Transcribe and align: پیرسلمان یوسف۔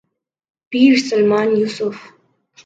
پیرسلمان 0.69 1.49
یوسف۔ 1.57 1.97